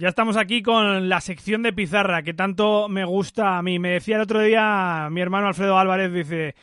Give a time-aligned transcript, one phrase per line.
[0.00, 3.80] Ya estamos aquí con la sección de pizarra que tanto me gusta a mí.
[3.80, 6.54] Me decía el otro día mi hermano Alfredo Álvarez, dice,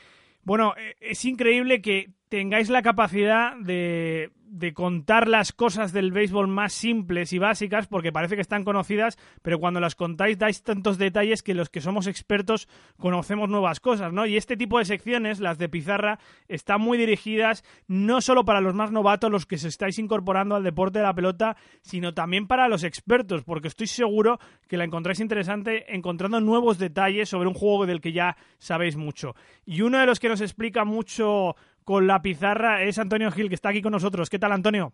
[0.43, 6.47] bueno, e-, es increíble que tengáis la capacidad de, de contar las cosas del béisbol
[6.47, 10.97] más simples y básicas, porque parece que están conocidas, pero cuando las contáis dais tantos
[10.97, 12.67] detalles que los que somos expertos
[12.97, 14.25] conocemos nuevas cosas, ¿no?
[14.25, 18.75] Y este tipo de secciones, las de pizarra, están muy dirigidas no solo para los
[18.75, 22.67] más novatos, los que se estáis incorporando al deporte de la pelota, sino también para
[22.67, 27.85] los expertos, porque estoy seguro que la encontráis interesante encontrando nuevos detalles sobre un juego
[27.85, 29.35] del que ya sabéis mucho.
[29.65, 33.55] Y uno de los que nos explica mucho con la pizarra es Antonio Gil, que
[33.55, 34.29] está aquí con nosotros.
[34.29, 34.91] ¿Qué tal, Antonio?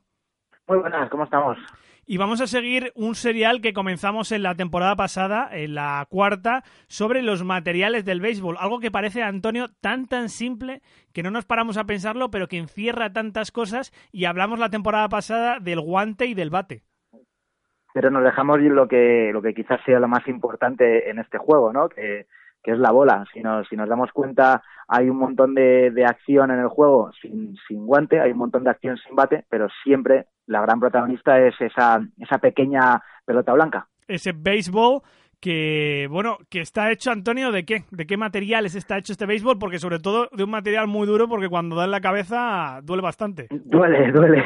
[0.68, 1.58] Muy buenas, ¿cómo estamos?
[2.06, 6.64] Y vamos a seguir un serial que comenzamos en la temporada pasada, en la cuarta,
[6.88, 8.58] sobre los materiales del béisbol.
[8.60, 10.82] Algo que parece, Antonio, tan tan simple
[11.14, 13.94] que no nos paramos a pensarlo, pero que encierra tantas cosas.
[14.12, 16.84] Y hablamos la temporada pasada del guante y del bate.
[17.94, 21.72] Pero nos dejamos lo que, lo que quizás sea lo más importante en este juego,
[21.72, 21.88] ¿no?
[21.88, 22.26] Que,
[22.64, 23.26] que es la bola.
[23.34, 27.12] Si nos, si nos damos cuenta, hay un montón de, de acción en el juego
[27.22, 31.40] sin, sin guante, hay un montón de acción sin bate, pero siempre la gran protagonista
[31.40, 33.88] es esa, esa pequeña pelota blanca.
[34.08, 35.02] Ese béisbol
[35.42, 37.84] que, bueno, que está hecho, Antonio, ¿de qué?
[37.92, 39.60] ¿De qué materiales está hecho este béisbol?
[39.60, 43.02] Porque sobre todo de un material muy duro, porque cuando da en la cabeza duele
[43.02, 43.48] bastante.
[43.50, 44.46] Duele, duele.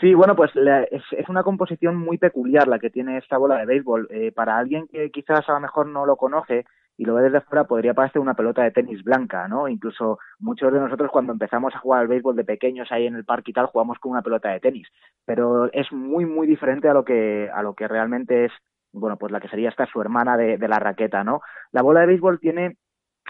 [0.00, 0.50] Sí, bueno, pues
[0.90, 4.08] es, una composición muy peculiar la que tiene esta bola de béisbol.
[4.10, 6.64] Eh, para alguien que quizás a lo mejor no lo conoce
[6.96, 9.68] y lo ve desde fuera, podría parecer una pelota de tenis blanca, ¿no?
[9.68, 13.24] Incluso muchos de nosotros cuando empezamos a jugar al béisbol de pequeños ahí en el
[13.24, 14.88] parque y tal, jugamos con una pelota de tenis.
[15.24, 18.52] Pero es muy, muy diferente a lo que, a lo que realmente es,
[18.92, 21.40] bueno, pues la que sería esta su hermana de, la raqueta, ¿no?
[21.72, 22.76] La bola de béisbol tiene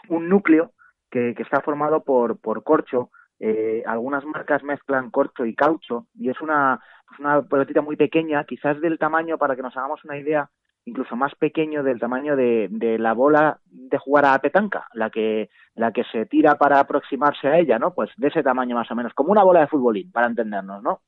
[0.08, 0.72] un núcleo
[1.10, 6.40] que, está formado por, por corcho, eh, algunas marcas mezclan corcho y caucho y es
[6.40, 6.80] una,
[7.18, 10.48] una pelotita muy pequeña, quizás del tamaño, para que nos hagamos una idea,
[10.84, 15.50] incluso más pequeño del tamaño de, de la bola de jugar a petanca, la que,
[15.74, 17.94] la que se tira para aproximarse a ella, ¿no?
[17.94, 21.02] Pues de ese tamaño más o menos, como una bola de futbolín, para entendernos, ¿no?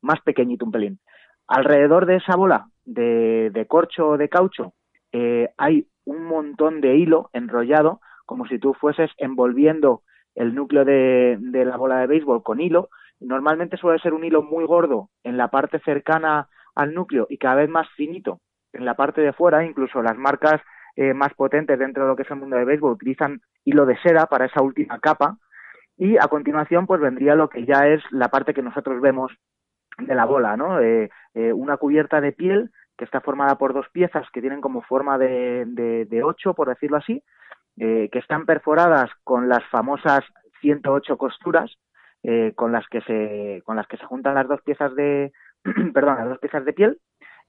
[0.00, 1.00] Más pequeñito un pelín.
[1.46, 4.72] Alrededor de esa bola de, corcho o de caucho
[5.12, 10.02] eh, hay un montón de hilo enrollado, como si tú fueses envolviendo
[10.34, 12.88] el núcleo de, la bola de béisbol con hilo.
[13.20, 17.56] Normalmente suele ser un hilo muy gordo en la parte cercana al núcleo y cada
[17.56, 18.40] vez más finito
[18.72, 19.64] en la parte de fuera.
[19.64, 20.60] Incluso las marcas
[20.96, 23.98] eh, más potentes dentro de lo que es el mundo de béisbol utilizan hilo de
[23.98, 25.36] seda para esa última capa.
[25.96, 29.32] Y a continuación, pues vendría lo que ya es la parte que nosotros vemos
[29.98, 30.80] de la bola, ¿no?
[30.80, 32.70] Eh, eh, una cubierta de piel
[33.00, 36.98] que está formada por dos piezas que tienen como forma de, de, ocho, por decirlo
[36.98, 37.24] así,
[37.78, 40.20] eh, que están perforadas con las famosas
[40.60, 41.78] 108 costuras
[42.22, 45.32] eh, con las que se con las que se juntan las dos piezas de
[45.94, 46.98] perdón las dos piezas de piel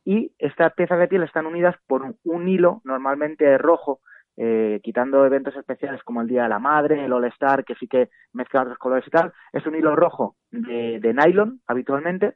[0.06, 4.00] y estas piezas de piel están unidas por un, hilo normalmente rojo
[4.38, 7.90] eh, quitando eventos especiales como el Día de la Madre, el All Star, que sí
[7.90, 12.36] que mezcla otros colores y tal, es un hilo rojo de nylon habitualmente,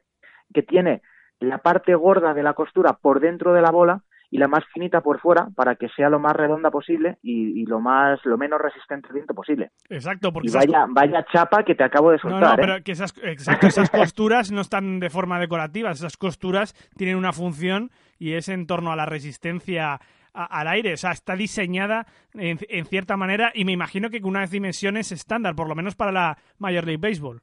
[0.52, 1.00] que tiene
[1.40, 5.00] la parte gorda de la costura por dentro de la bola y la más finita
[5.00, 8.60] por fuera para que sea lo más redonda posible y, y lo más lo menos
[8.60, 9.70] resistente al viento posible.
[9.88, 10.92] Exacto, porque y vaya, esas...
[10.92, 12.40] vaya chapa que te acabo de soltar.
[12.40, 12.56] No, no, ¿eh?
[12.58, 17.32] pero que esas, exacto, esas costuras no están de forma decorativa, esas costuras tienen una
[17.32, 20.00] función y es en torno a la resistencia
[20.34, 24.32] al aire, o sea, está diseñada en, en, cierta manera y me imagino que con
[24.32, 27.40] unas dimensiones estándar, por lo menos para la Major League Baseball.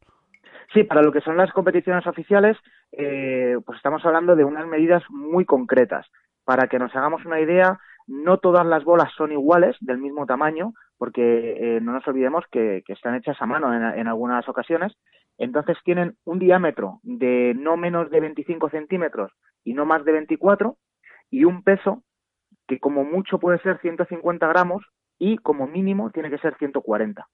[0.74, 2.58] Sí, para lo que son las competiciones oficiales,
[2.92, 6.08] eh, pues estamos hablando de unas medidas muy concretas
[6.46, 10.74] para que nos hagamos una idea, no todas las bolas son iguales, del mismo tamaño,
[10.98, 14.94] porque eh, no nos olvidemos que, están hechas a mano en, en, algunas ocasiones.
[15.38, 19.32] Entonces tienen un diámetro de no menos de 25 centímetros
[19.64, 20.78] y no más de 24
[21.30, 22.04] y un peso
[22.68, 24.86] que como mucho puede ser 150 gramos
[25.18, 27.28] y como mínimo tiene que ser 140.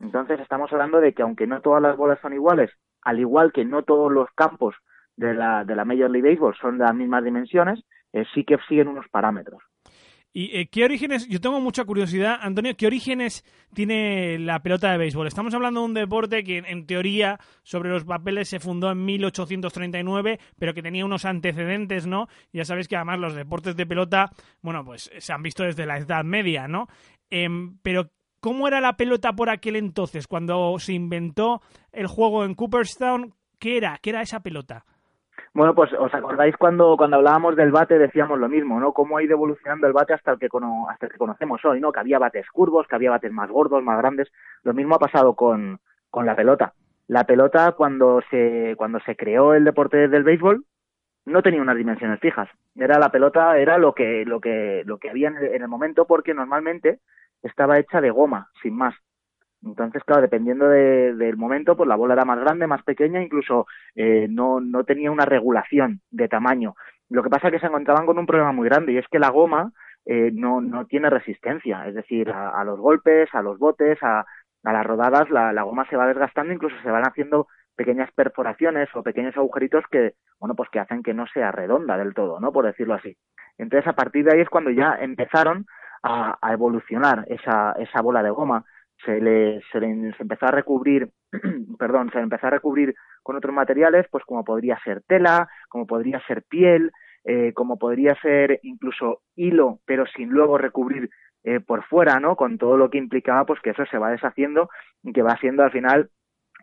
[0.00, 2.70] Entonces estamos hablando de que aunque no todas las bolas son iguales,
[3.02, 4.74] al igual que no todos los campos
[5.16, 8.58] de la, de la Major League Baseball son de las mismas dimensiones, eh, sí que
[8.68, 9.62] siguen unos parámetros.
[10.36, 11.28] ¿Y eh, qué orígenes?
[11.28, 15.28] Yo tengo mucha curiosidad, Antonio, ¿qué orígenes tiene la pelota de béisbol?
[15.28, 20.40] Estamos hablando de un deporte que, en teoría, sobre los papeles se fundó en 1839,
[20.58, 22.26] pero que tenía unos antecedentes, ¿no?
[22.52, 25.98] Ya sabéis que además los deportes de pelota, bueno, pues se han visto desde la
[25.98, 26.88] Edad Media, ¿no?
[27.30, 28.10] Em, pero
[28.44, 31.62] ¿cómo era la pelota por aquel entonces, cuando se inventó
[31.92, 33.32] el juego en Cooperstown?
[33.58, 33.96] ¿Qué era?
[34.02, 34.84] ¿Qué era esa pelota?
[35.54, 38.92] Bueno, pues os acordáis cuando, cuando hablábamos del bate decíamos lo mismo, ¿no?
[38.92, 40.48] Cómo ha ido evolucionando el bate hasta el que
[40.90, 41.90] hasta el que conocemos hoy, ¿no?
[41.90, 44.30] Que había bates curvos, que había bates más gordos, más grandes.
[44.62, 45.80] Lo mismo ha pasado con,
[46.10, 46.74] con la pelota.
[47.06, 50.66] La pelota cuando se cuando se creó el deporte del béisbol
[51.24, 52.50] no tenía unas dimensiones fijas.
[52.76, 56.34] Era la pelota era lo que lo que lo que había en el momento porque
[56.34, 56.98] normalmente
[57.44, 58.94] estaba hecha de goma, sin más.
[59.62, 64.26] Entonces, claro, dependiendo del momento, pues la bola era más grande, más pequeña, incluso eh,
[64.28, 66.74] no, no tenía una regulación de tamaño.
[67.08, 69.18] Lo que pasa es que se encontraban con un problema muy grande y es que
[69.18, 69.72] la goma
[70.04, 74.26] eh, no, no tiene resistencia, es decir, a, los golpes, a los botes, a,
[74.64, 78.88] a las rodadas, la, la, goma se va desgastando, incluso se van haciendo pequeñas perforaciones
[78.94, 82.52] o pequeños agujeritos que, bueno, pues que hacen que no sea redonda del todo, ¿no?
[82.52, 83.16] Por decirlo así.
[83.58, 85.66] Entonces, a partir de ahí es cuando ya empezaron
[86.04, 88.64] a, evolucionar esa, esa bola de goma
[89.04, 89.86] se le, se le
[90.18, 91.10] empezó a recubrir,
[91.78, 95.86] perdón, se le empezó a recubrir con otros materiales, pues como podría ser tela, como
[95.86, 96.92] podría ser piel,
[97.24, 101.08] eh, como podría ser incluso hilo, pero sin luego recubrir
[101.42, 102.36] eh, por fuera, ¿no?
[102.36, 104.68] Con todo lo que implicaba, pues que eso se va deshaciendo
[105.02, 106.10] y que va siendo al final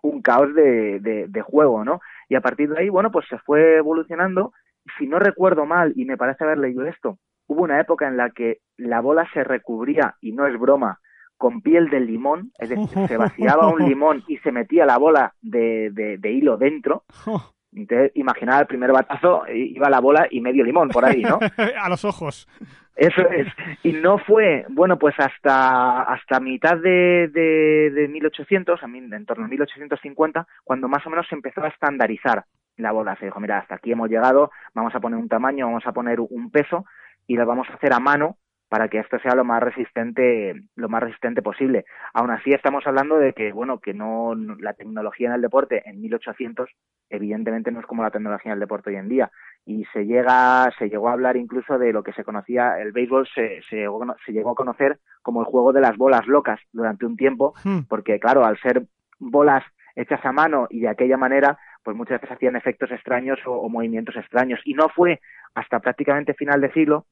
[0.03, 1.99] un caos de, de, de juego, ¿no?
[2.29, 4.53] Y a partir de ahí, bueno, pues se fue evolucionando.
[4.97, 7.19] Si no recuerdo mal, y me parece haber leído esto,
[7.51, 10.99] hubo una época en la que la bola se recubría, y no es broma,
[11.35, 15.33] con piel de limón, es decir, se vaciaba un limón y se metía la bola
[15.41, 17.03] de, de, hilo dentro.
[17.73, 21.39] Entonces, imaginaba el primer batazo, iba la bola y medio limón por ahí, ¿no?
[21.81, 22.47] a los ojos.
[22.95, 23.47] Eso es.
[23.83, 29.47] Y no fue, bueno, pues hasta, hasta mitad de, de, de 1800, en torno a
[29.47, 32.45] 1850, cuando más o menos se empezó a estandarizar
[32.77, 33.15] la bola.
[33.17, 36.19] Se dijo, mira, hasta aquí hemos llegado, vamos a poner un tamaño, vamos a poner
[36.19, 36.85] un peso
[37.27, 38.37] y la vamos a hacer a mano
[38.69, 41.85] para que esto sea lo más resistente lo más resistente posible.
[42.13, 46.01] Aún así estamos hablando de que bueno, que no la tecnología en el deporte en
[46.01, 46.69] 1800
[47.09, 49.31] evidentemente no es como la tecnología en el deporte hoy en día
[49.65, 53.27] y se llega se llegó a hablar incluso de lo que se conocía el béisbol
[53.35, 57.05] se, se, llegó, se llegó a conocer como el juego de las bolas locas durante
[57.05, 57.81] un tiempo, hmm.
[57.87, 58.83] porque claro, al ser
[59.19, 59.63] bolas
[59.95, 64.15] hechas a mano y de aquella manera, pues muchas veces hacían efectos extraños o, movimientos
[64.15, 64.59] extraños.
[64.65, 65.19] Y no fue
[65.53, 67.05] hasta prácticamente final de siglo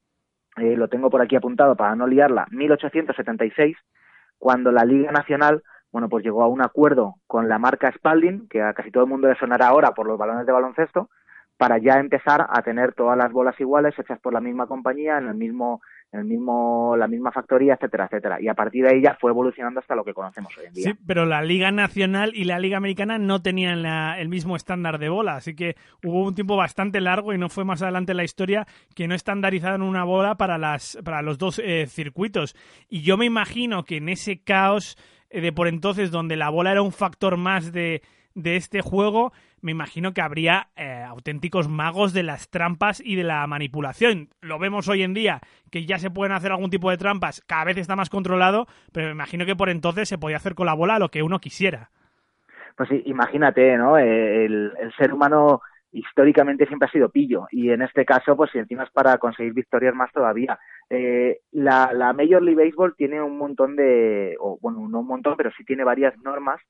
[0.56, 3.76] eh, lo tengo por aquí apuntado para no liarla, 1876,
[4.38, 5.62] cuando la Liga Nacional,
[5.92, 9.10] bueno, pues llegó a un acuerdo con la marca Spalding, que a casi todo el
[9.10, 11.08] mundo le sonará ahora por los balones de baloncesto,
[11.56, 15.28] para ya empezar a tener todas las bolas iguales hechas por la misma compañía en
[15.28, 18.40] el mismo el mismo la misma factoría etcétera etcétera.
[18.40, 20.92] Y a partir de ahí ya fue evolucionando hasta lo que conocemos hoy en día.
[20.92, 25.08] Sí pero la liga nacional y la liga americana no tenían el mismo estándar de
[25.08, 28.24] bola así que hubo un tiempo bastante largo y no fue más adelante en la
[28.24, 32.56] historia que no estandarizaron una bola para las para los dos eh, circuitos.
[32.88, 34.96] Y yo me imagino que en ese caos
[35.30, 38.02] eh, de por entonces donde la bola era un factor más de
[38.34, 43.24] de este juego, me imagino que habría eh, auténticos magos de las trampas y de
[43.24, 44.28] la manipulación.
[44.40, 45.40] Lo vemos hoy en día,
[45.70, 49.06] que ya se pueden hacer algún tipo de trampas, cada vez está más controlado, pero
[49.06, 51.90] me imagino que por entonces se podía hacer con la bola lo que uno quisiera.
[52.76, 53.98] Pues sí, imagínate, ¿no?
[53.98, 55.60] El, ser humano
[55.92, 59.52] históricamente siempre ha sido pillo y en este caso pues si encima es para conseguir
[59.52, 60.56] victorias más todavía
[60.88, 65.36] eh, la, la Major League Baseball tiene un montón de o bueno no un montón
[65.36, 66.60] pero sí tiene varias normas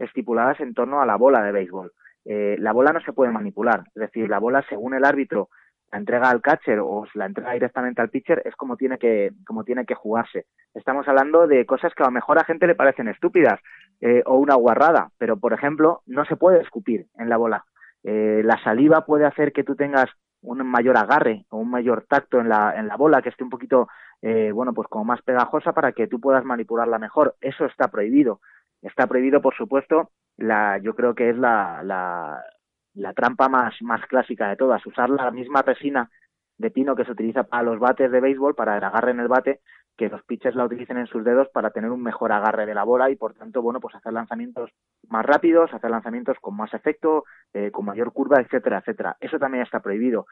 [0.00, 1.92] estipuladas en torno a la bola de béisbol.
[2.24, 5.48] Eh, la bola no se puede manipular, es decir, la bola según el árbitro
[5.92, 9.64] la entrega al catcher o la entrega directamente al pitcher es como tiene que como
[9.64, 10.46] tiene que jugarse.
[10.74, 13.58] Estamos hablando de cosas que a lo mejor a gente le parecen estúpidas
[14.00, 17.64] eh, o una guarrada, pero por ejemplo no se puede escupir en la bola.
[18.04, 20.06] Eh, la saliva puede hacer que tú tengas
[20.42, 23.50] un mayor agarre o un mayor tacto en la, en la bola, que esté un
[23.50, 23.88] poquito,
[24.22, 27.34] bueno, pues como más pegajosa para que tú puedas manipularla mejor.
[27.42, 28.40] Eso está prohibido.
[28.80, 34.48] Está prohibido, por supuesto, la, yo creo que es la, la, trampa más, más clásica
[34.48, 36.10] de todas, usar la misma resina
[36.56, 39.28] de pino que se utiliza para los bates de béisbol, para el agarre en el
[39.28, 39.60] bate,
[39.96, 42.84] que los pitchers la utilicen en sus dedos para tener un mejor agarre de la
[42.84, 44.70] bola y por tanto, bueno, pues hacer lanzamientos
[45.08, 49.16] más rápidos, hacer lanzamientos con más efecto, eh, con mayor curva, etcétera, etcétera.
[49.20, 50.26] Eso también está prohibido.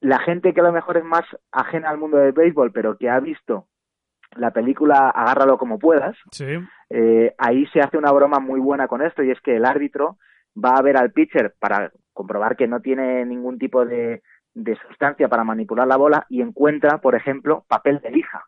[0.00, 3.10] La gente que a lo mejor es más ajena al mundo del béisbol, pero que
[3.10, 3.66] ha visto
[4.36, 6.16] la película Agárralo como puedas,
[6.90, 10.18] eh, ahí se hace una broma muy buena con esto y es que el árbitro
[10.56, 14.22] va a ver al pitcher para comprobar que no tiene ningún tipo de,
[14.54, 18.44] de sustancia para manipular la bola y encuentra, por ejemplo, papel de lija.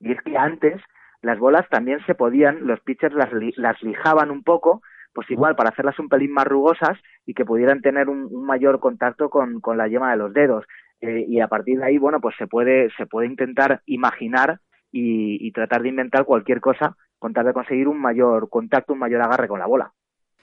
[0.00, 0.80] Y es que antes
[1.22, 4.82] las bolas también se podían, los pitchers las, las lijaban un poco,
[5.12, 9.30] pues igual para hacerlas un pelín más rugosas y que pudieran tener un, mayor contacto
[9.30, 10.64] con, con, la yema de los dedos.
[11.00, 15.46] Eh, y a partir de ahí, bueno, pues se puede, se puede intentar imaginar y,
[15.46, 19.22] y tratar de inventar cualquier cosa con tal de conseguir un mayor contacto, un mayor
[19.22, 19.92] agarre con la bola.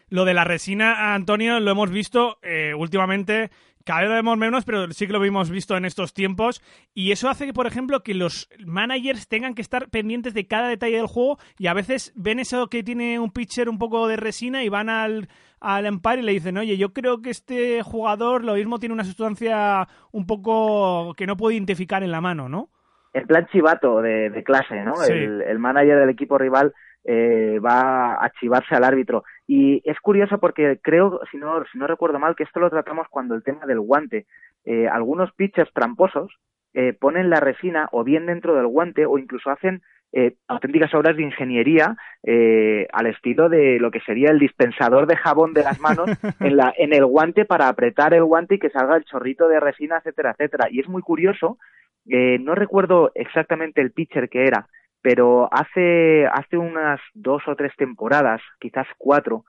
[0.09, 3.49] Lo de la resina, Antonio, lo hemos visto eh, últimamente
[3.85, 6.61] cada vez lo vemos menos, pero sí que lo hemos visto en estos tiempos.
[6.95, 10.67] Y eso hace que, por ejemplo, que los managers tengan que estar pendientes de cada
[10.67, 14.17] detalle del juego y a veces ven eso que tiene un pitcher un poco de
[14.17, 18.43] resina y van al, al Empire y le dicen, oye, yo creo que este jugador
[18.43, 22.71] lo mismo tiene una sustancia un poco que no puedo identificar en la mano, ¿no?
[23.15, 25.01] El plan chivato de, clase, ¿no?
[25.01, 26.73] El, el manager del equipo rival
[27.07, 29.23] eh, va a chivarse al árbitro.
[29.47, 33.07] Y es curioso porque creo, si no, si no recuerdo mal, que esto lo tratamos
[33.09, 34.25] cuando el tema del guante.
[34.65, 36.35] Eh, algunos pitchers tramposos
[36.73, 39.81] eh, ponen la resina o bien dentro del guante o incluso hacen
[40.17, 45.17] eh, auténticas obras de ingeniería eh, al estilo de lo que sería el dispensador de
[45.17, 48.69] jabón de las manos en, la, en el guante para apretar el guante y que
[48.69, 50.69] salga el chorrito de resina, etcétera, etcétera.
[50.71, 51.57] Y es muy curioso,
[52.07, 54.69] eh, no recuerdo exactamente el pitcher que era,
[55.01, 59.43] pero hace, hace unas dos o tres temporadas, quizás cuatro,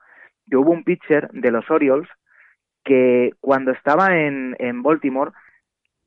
[0.49, 2.09] que hubo un pitcher de los Orioles
[2.83, 5.31] que cuando estaba en, en Baltimore,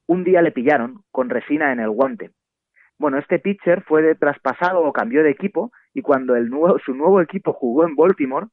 [0.07, 2.31] un día le pillaron con resina en el guante.
[3.01, 7.23] Bueno, este pitcher fue traspasado o cambió de equipo y cuando el nuevo, su nuevo
[7.23, 8.49] equipo jugó en Baltimore,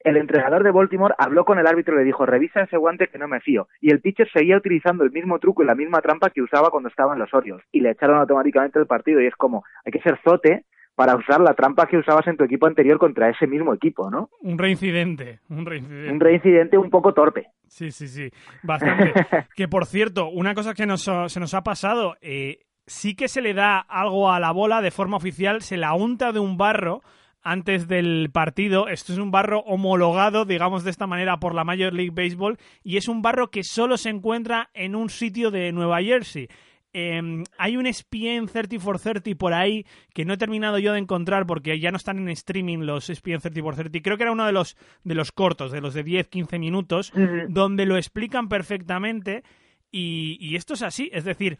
[0.00, 3.16] el entrenador de Baltimore habló con el árbitro y le dijo, revisa ese guante que
[3.16, 3.66] no me fío.
[3.80, 6.90] Y el pitcher seguía utilizando el mismo truco y la misma trampa que usaba cuando
[6.90, 7.64] estaba en los Orioles.
[7.72, 9.22] Y le echaron automáticamente el partido.
[9.22, 12.44] Y es como, hay que ser zote para usar la trampa que usabas en tu
[12.44, 14.28] equipo anterior contra ese mismo equipo, ¿no?
[14.42, 16.12] Un reincidente, un reincidente.
[16.12, 17.46] Un reincidente un poco torpe.
[17.66, 18.30] Sí, sí, sí,
[18.62, 19.14] bastante.
[19.56, 23.40] que por cierto, una cosa que nos, se nos ha pasado, eh, sí que se
[23.40, 27.02] le da algo a la bola de forma oficial, se la unta de un barro
[27.42, 28.88] antes del partido.
[28.88, 32.96] Esto es un barro homologado, digamos de esta manera, por la Major League Baseball y
[32.96, 36.48] es un barro que solo se encuentra en un sitio de Nueva Jersey.
[36.94, 40.98] Em, hay un SPN 30 por 30 por ahí que no he terminado yo de
[40.98, 44.00] encontrar porque ya no están en streaming los SPN 30 por 30.
[44.00, 47.12] Creo que era uno de los, de los cortos, de los de 10-15 minutos,
[47.48, 49.42] donde lo explican perfectamente.
[49.90, 51.56] Y, y, esto es así, es decir,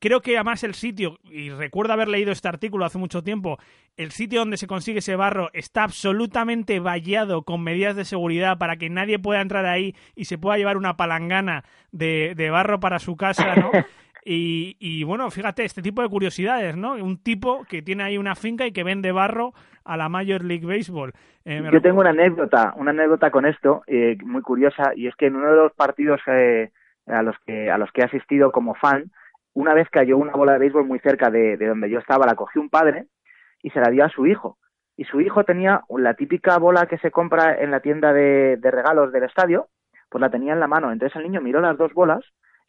[0.00, 3.58] Creo que además el sitio, y recuerdo haber leído este artículo hace mucho tiempo,
[3.98, 8.76] el sitio donde se consigue ese barro está absolutamente vallado con medidas de seguridad para
[8.76, 13.16] que nadie pueda entrar ahí y se pueda llevar una palangana de, barro para su
[13.16, 13.70] casa, ¿no?
[14.22, 16.92] Y, bueno, fíjate, este tipo de curiosidades, ¿no?
[16.92, 20.66] Un tipo que tiene ahí una finca y que vende barro a la Major League
[20.66, 21.14] Baseball.
[21.46, 25.26] Eh, Yo tengo una anécdota, una anécdota con esto, eh, muy curiosa, y es que
[25.26, 26.70] en uno de los partidos eh,
[27.06, 29.10] a los que a los que he asistido como fan,
[29.54, 32.60] una vez cayó una bola de béisbol muy cerca de, donde yo estaba, la cogió
[32.60, 33.06] un padre
[33.62, 34.58] y se la dio a su hijo.
[34.96, 39.12] Y su hijo tenía la típica bola que se compra en la tienda de, regalos
[39.12, 39.68] del estadio,
[40.08, 40.92] pues la tenía en la mano.
[40.92, 42.24] Entonces el niño miró las dos bolas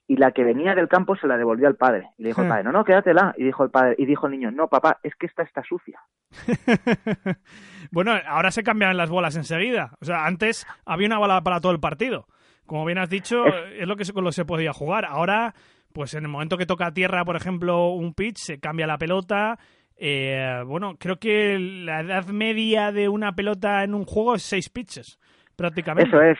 [0.08, 2.10] y la que venía del campo se la devolvió al padre.
[2.18, 2.50] Y le dijo el hmm.
[2.50, 3.34] padre, no, no, quédatela.
[3.38, 6.00] Y dijo el padre, y dijo el niño, no, papá, es que esta está sucia.
[7.92, 9.92] bueno, ahora se cambian las bolas enseguida.
[10.02, 12.28] O sea, antes había una bola para todo el partido.
[12.66, 15.06] Como bien has dicho, es, lo que se, con lo que se podía jugar.
[15.06, 15.54] Ahora
[15.94, 19.58] pues en el momento que toca tierra, por ejemplo, un pitch, se cambia la pelota.
[19.98, 24.70] Eh, bueno, creo que la edad media de una pelota en un juego es seis
[24.70, 25.20] pitches,
[25.56, 26.10] prácticamente.
[26.10, 26.38] Eso es.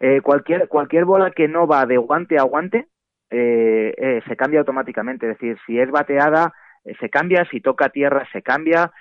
[0.00, 2.88] Eh, cualquier, cualquier bola que no va de guante a guante
[3.30, 5.30] eh, se cambia automáticamente.
[5.30, 6.52] Es decir, si es bateada,
[7.00, 7.46] se cambia.
[7.50, 8.92] Si toca tierra, se cambia.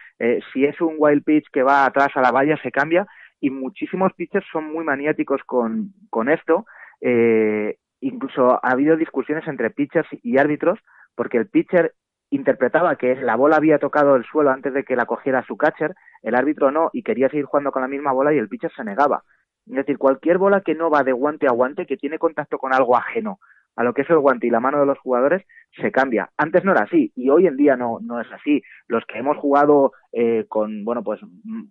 [0.52, 3.08] si es un wild pitch que va atrás a la valla, se cambia.
[3.40, 6.66] Y muchísimos pitchers son muy maniáticos con, con esto.
[7.06, 10.80] Eh, incluso ha habido discusiones entre pitchers y árbitros
[11.16, 11.94] porque el pitcher
[12.30, 15.94] interpretaba que la bola había tocado el suelo antes de que la cogiera su catcher,
[16.24, 18.84] el árbitro no y quería seguir jugando con la misma bola y el pitcher se
[18.84, 19.24] negaba.
[19.68, 22.74] Es decir, cualquier bola que no va de guante a guante, que tiene contacto con
[22.74, 23.40] algo ajeno
[23.76, 25.44] a lo que es el guante y la mano de los jugadores,
[25.76, 26.30] se cambia.
[26.38, 28.62] Antes no era así y hoy en día no, no es así.
[28.88, 31.20] Los que hemos jugado eh, con, bueno, pues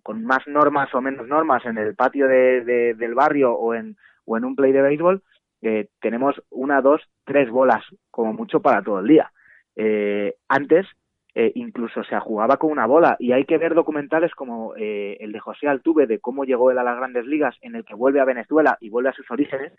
[0.03, 4.37] con más normas o menos normas en el patio de, del barrio o en, o
[4.37, 5.23] en un play de béisbol,
[5.63, 9.33] eh, tenemos una, dos, tres bolas como mucho para todo el día.
[9.77, 10.87] Eh, antes
[11.35, 15.33] eh, incluso se jugaba con una bola y hay que ver documentales como eh, el
[15.33, 18.21] de José Altuve de cómo llegó él a las grandes ligas en el que vuelve
[18.21, 19.73] a Venezuela y vuelve a sus orígenes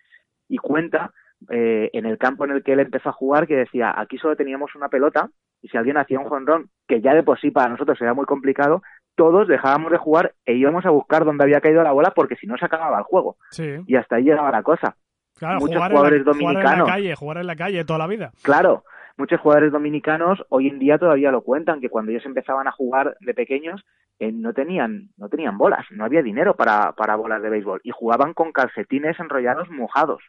[0.50, 1.12] y cuenta
[1.52, 4.36] eh, en el campo en el que él empezó a jugar que decía aquí solo
[4.36, 5.30] teníamos una pelota
[5.62, 8.26] y si alguien hacía un jonrón que ya de por sí para nosotros era muy
[8.26, 8.82] complicado
[9.14, 12.48] todos dejábamos de jugar e íbamos a buscar dónde había caído la bola porque si
[12.48, 13.38] no se acababa el juego
[13.86, 14.96] y hasta ahí llegaba la cosa
[15.36, 16.62] Claro, muchos jugadores dominicanos.
[16.62, 18.32] Jugar en la calle, jugar en la calle toda la vida.
[18.42, 18.84] Claro,
[19.18, 23.16] muchos jugadores dominicanos hoy en día todavía lo cuentan, que cuando ellos empezaban a jugar
[23.20, 23.84] de pequeños
[24.20, 27.92] eh, no tenían no tenían bolas, no había dinero para, para bolas de béisbol y
[27.92, 30.24] jugaban con calcetines enrollados mojados.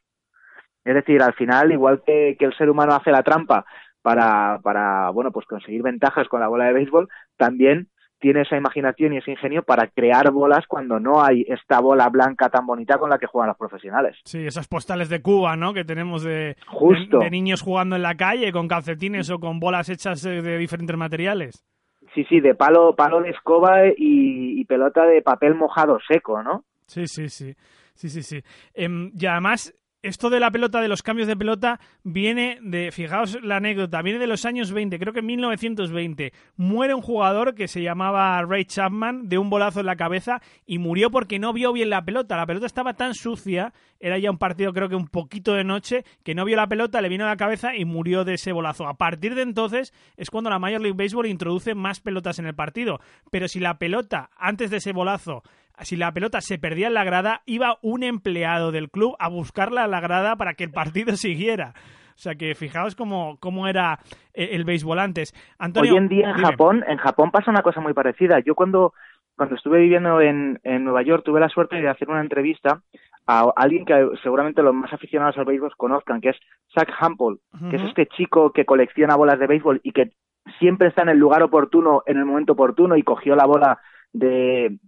[0.84, 3.64] Es decir, al final, igual que, que el ser humano hace la trampa
[4.02, 7.08] para, para, bueno, pues conseguir ventajas con la bola de béisbol,
[7.38, 7.88] también
[8.24, 12.48] tiene esa imaginación y ese ingenio para crear bolas cuando no hay esta bola blanca
[12.48, 14.16] tan bonita con la que juegan los profesionales.
[14.24, 15.74] Sí, esas postales de Cuba, ¿no?
[15.74, 20.22] Que tenemos de, de, niños jugando en la calle con calcetines o con bolas hechas
[20.22, 21.66] de diferentes materiales.
[22.14, 26.64] Sí, sí, de palo, palo de escoba y, pelota de papel mojado seco, ¿no?
[26.86, 27.54] Sí, sí, sí.
[27.92, 28.42] Sí, sí, sí.
[28.72, 29.74] Em, y además,
[30.04, 34.18] esto de la pelota, de los cambios de pelota, viene de, fijaos la anécdota, viene
[34.18, 36.32] de los años 20, creo que en 1920.
[36.56, 40.78] Muere un jugador que se llamaba Ray Chapman de un bolazo en la cabeza y
[40.78, 42.36] murió porque no vio bien la pelota.
[42.36, 46.04] La pelota estaba tan sucia, era ya un partido creo que un poquito de noche,
[46.22, 48.86] que no vio la pelota, le vino a la cabeza y murió de ese bolazo.
[48.86, 52.54] A partir de entonces es cuando la Major League Baseball introduce más pelotas en el
[52.54, 53.00] partido.
[53.30, 55.42] Pero si la pelota, antes de ese bolazo,
[55.80, 59.84] si la pelota se perdía en la grada, iba un empleado del club a buscarla
[59.84, 61.74] a la grada para que el partido siguiera.
[62.14, 63.98] O sea que fijaos cómo, cómo era
[64.32, 65.34] eh, el béisbol antes.
[65.74, 68.38] Hoy en día en Japón, en Japón pasa una cosa muy parecida.
[68.38, 68.94] Yo cuando,
[69.36, 72.82] cuando estuve viviendo en, en Nueva York tuve la suerte de hacer una entrevista
[73.26, 76.36] a alguien que seguramente los más aficionados al béisbol conozcan, que es
[76.72, 77.38] Zach Hampel,
[77.70, 80.12] que es este chico que colecciona bolas de béisbol y que
[80.58, 83.80] siempre está en el lugar oportuno, en el momento oportuno y cogió la bola
[84.12, 84.78] de,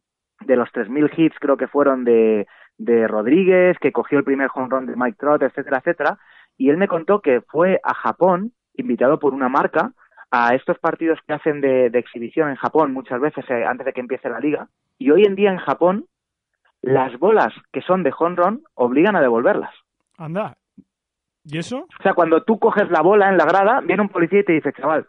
[0.47, 2.47] de los 3.000 hits creo que fueron de,
[2.79, 6.19] de Rodríguez, que cogió el primer home run de Mike Trout, etcétera, etcétera.
[6.57, 9.93] Y él me contó que fue a Japón, invitado por una marca,
[10.31, 13.93] a estos partidos que hacen de, de exhibición en Japón muchas veces eh, antes de
[13.93, 14.69] que empiece la liga.
[14.99, 16.07] Y hoy en día en Japón,
[16.83, 19.75] las bolas que son de home run obligan a devolverlas.
[20.19, 20.57] Anda.
[21.45, 21.87] ¿Y eso?
[21.99, 24.53] O sea, cuando tú coges la bola en la grada, viene un policía y te
[24.53, 25.07] dice, chaval,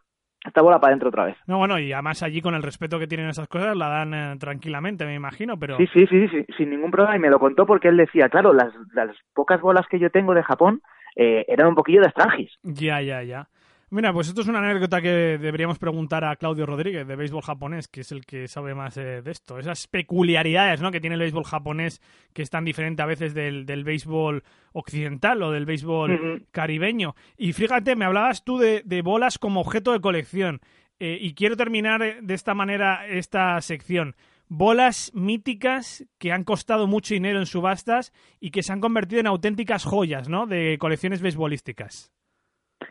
[0.48, 1.38] esta bola para adentro otra vez.
[1.46, 4.36] No, bueno, y además allí con el respeto que tienen esas cosas la dan eh,
[4.40, 5.78] tranquilamente, me imagino, pero...
[5.78, 8.54] Sí, sí, sí, sí, sin ningún problema, y me lo contó porque él decía, claro,
[8.54, 10.82] las, las pocas bolas que yo tengo de Japón
[11.16, 12.52] eh, eran un poquillo de estrangis.
[12.64, 13.48] Ya, ya, ya.
[13.90, 17.88] Mira, pues esto es una anécdota que deberíamos preguntar a Claudio Rodríguez de béisbol japonés,
[17.88, 19.60] que es el que sabe más eh, de esto.
[19.60, 20.92] Esas peculiaridades ¿no?
[20.92, 22.02] que tiene el béisbol japonés,
[22.34, 27.16] que es tan diferente a veces del, del béisbol occidental o del béisbol caribeño.
[27.38, 30.60] Y fíjate, me hablabas tú de, de bolas como objeto de colección.
[31.00, 34.18] Eh, y quiero terminar de esta manera esta sección.
[34.50, 39.28] Bolas míticas que han costado mucho dinero en subastas y que se han convertido en
[39.28, 40.46] auténticas joyas, ¿no?
[40.46, 42.12] De colecciones beisbolísticas.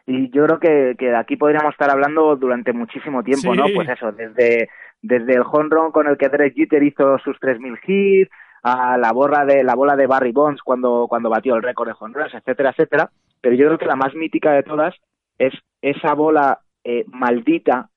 [0.06, 3.64] Y yo creo que, que de aquí podríamos estar hablando durante muchísimo tiempo, ¿no?
[3.74, 4.68] Pues eso, desde,
[5.02, 8.30] desde el home con el que Derek Jeter hizo sus 3.000 hits,
[8.62, 11.94] a la borra de la bola de Barry Bonds cuando, cuando batió el récord de
[11.98, 13.10] home etcétera, etcétera.
[13.40, 14.94] Pero yo creo que la más mítica de todas
[15.38, 17.90] es esa bola eh, maldita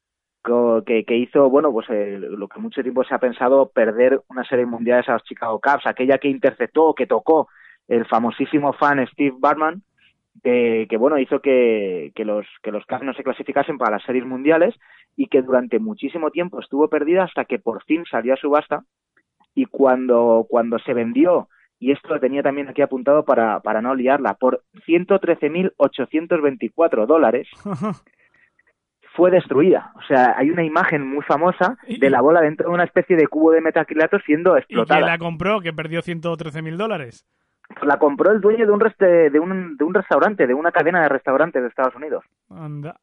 [0.85, 4.43] que, que, hizo, bueno, pues eh, lo que mucho tiempo se ha pensado, perder una
[4.43, 7.49] serie mundiales a los Chicago Cubs, aquella que interceptó, que tocó
[7.87, 9.81] el famosísimo fan Steve Barman,
[10.43, 14.03] que, que bueno hizo que, que los que los Cavs no se clasificasen para las
[14.03, 14.75] series mundiales
[15.15, 18.83] y que durante muchísimo tiempo estuvo perdida hasta que por fin salió a subasta
[19.55, 21.47] y cuando cuando se vendió
[21.79, 27.47] y esto lo tenía también aquí apuntado para, para no liarla, por 113.824 dólares,
[29.15, 29.93] fue destruida.
[29.95, 33.27] O sea, hay una imagen muy famosa de la bola dentro de una especie de
[33.27, 34.99] cubo de metacrilato siendo explotada.
[34.99, 37.25] ¿Y quién la compró que perdió 113.000 dólares?
[37.83, 41.09] La compró el dueño de un, de, un, de un restaurante, de una cadena de
[41.09, 42.23] restaurantes de Estados Unidos.
[42.49, 42.95] Anda.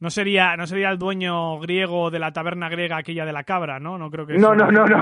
[0.00, 3.78] No sería, no sería el dueño griego de la taberna griega aquella de la cabra,
[3.78, 3.98] ¿no?
[3.98, 5.00] No creo que No, no, no, no.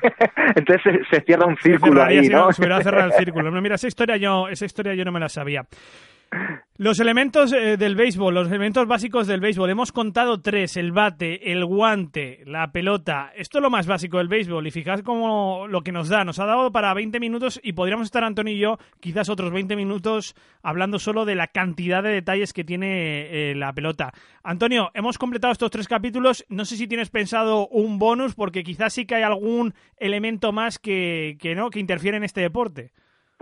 [0.54, 2.52] Entonces se, cierra un círculo ahí, ¿no?
[2.52, 3.50] Se, se cerrar el círculo.
[3.62, 5.64] Mira, esa historia yo, esa historia yo no me la sabía.
[6.78, 9.70] Los elementos eh, del béisbol, los elementos básicos del béisbol.
[9.70, 13.30] Hemos contado tres, el bate, el guante, la pelota.
[13.36, 16.24] Esto es lo más básico del béisbol y fijaos cómo lo que nos da.
[16.24, 19.76] Nos ha dado para 20 minutos y podríamos estar Antonio y yo quizás otros 20
[19.76, 24.12] minutos hablando solo de la cantidad de detalles que tiene eh, la pelota.
[24.42, 26.44] Antonio, hemos completado estos tres capítulos.
[26.48, 30.78] No sé si tienes pensado un bonus porque quizás sí que hay algún elemento más
[30.78, 32.92] que, que no que interfiere en este deporte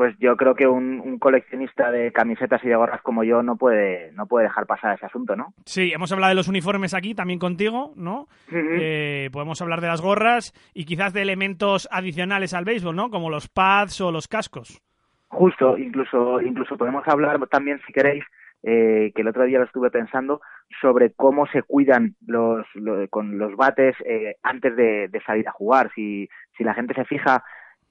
[0.00, 4.12] pues yo creo que un, coleccionista de camisetas y de gorras como yo no puede
[4.12, 5.52] no puede dejar pasar ese asunto, ¿no?
[5.66, 8.26] Sí, hemos hablado de los uniformes aquí también contigo, ¿no?
[8.50, 13.10] Eh, podemos hablar de las gorras y quizás de elementos adicionales al béisbol, ¿no?
[13.10, 14.80] Como los pads o los cascos.
[15.28, 18.24] Justo, incluso incluso podemos hablar también, si queréis,
[18.62, 20.40] eh, que el otro día lo estuve pensando,
[20.80, 22.64] sobre cómo se cuidan los,
[23.10, 25.90] con los bates eh, antes de, de, salir a jugar.
[25.94, 27.44] Si, si la gente se fija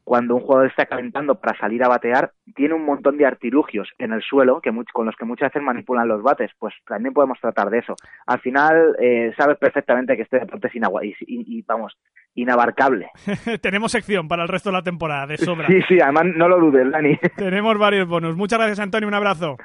[0.09, 4.11] cuando un jugador está calentando para salir a batear, tiene un montón de artilugios en
[4.11, 6.49] el suelo que con los que muchas veces manipulan los bates.
[6.57, 7.95] Pues también podemos tratar de eso.
[8.25, 11.95] Al final, eh, sabes perfectamente que este deporte es y, y, vamos,
[12.33, 13.11] inabarcable.
[13.61, 15.67] Tenemos sección para el resto de la temporada, de sobra.
[15.67, 17.15] Sí, sí, además no lo dudes, Dani.
[17.37, 18.35] Tenemos varios bonos.
[18.35, 19.07] Muchas gracias, Antonio.
[19.07, 19.57] Un abrazo.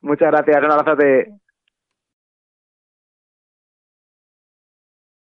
[0.00, 0.56] Muchas gracias.
[0.56, 0.96] Un abrazo.